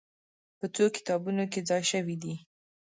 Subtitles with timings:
[0.59, 2.35] په څو کتابونو کې ځای شوې دي.